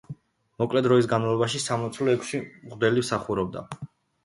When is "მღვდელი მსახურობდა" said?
2.49-3.67